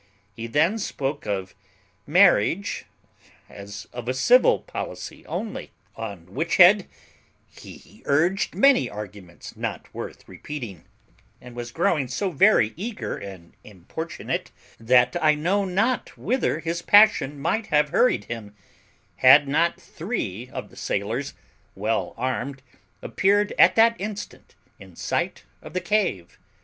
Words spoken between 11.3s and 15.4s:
and was growing so very eager and importunate that I